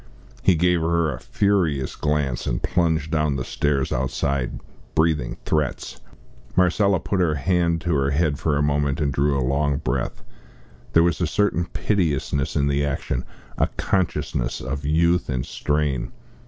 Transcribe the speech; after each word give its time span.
He 0.41 0.55
gave 0.55 0.81
her 0.81 1.13
a 1.13 1.19
furious 1.19 1.95
glance, 1.95 2.47
and 2.47 2.63
plunged 2.63 3.11
down 3.11 3.35
the 3.35 3.43
stairs 3.45 3.91
outside, 3.93 4.59
breathing 4.95 5.37
threats. 5.45 6.01
Marcella 6.55 6.99
put 6.99 7.19
her 7.19 7.35
hand 7.35 7.81
to 7.81 7.93
her 7.93 8.09
head 8.09 8.39
a 8.43 8.61
moment, 8.63 8.99
and 8.99 9.13
drew 9.13 9.37
a 9.37 9.45
long 9.45 9.77
breath. 9.77 10.23
There 10.93 11.03
was 11.03 11.21
a 11.21 11.27
certain 11.27 11.65
piteousness 11.65 12.55
in 12.55 12.65
the 12.67 12.83
action, 12.83 13.25
a 13.59 13.67
consciousness 13.77 14.59
of 14.59 14.87
youth 14.87 15.29
and 15.29 15.45
strain. 15.45 16.11